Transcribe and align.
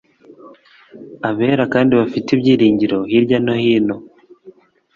abera 1.29 1.63
kandi 1.73 1.91
bafite 1.99 2.27
ibyiringiro 2.35 2.97
hirya 3.11 3.37
no 3.45 3.53
hino 3.63 3.95